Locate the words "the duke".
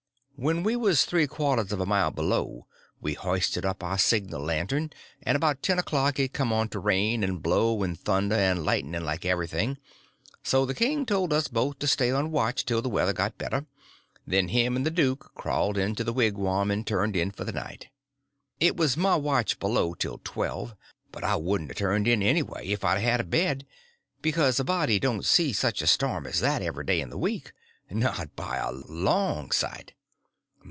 14.83-15.31